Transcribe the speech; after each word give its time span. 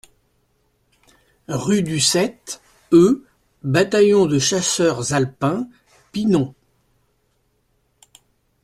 Rue 1.47 1.83
du 1.83 1.99
sept 1.99 2.59
e 2.91 3.23
Bataillon 3.61 4.25
de 4.25 4.39
Chasseurs 4.39 5.13
Alpins, 5.13 5.69
Pinon 6.11 6.55